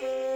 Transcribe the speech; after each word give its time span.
Bye. 0.00 0.27